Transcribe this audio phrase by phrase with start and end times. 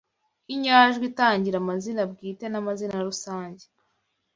[0.53, 3.63] Inyajwi itangira amazina bwite n’amazina rusange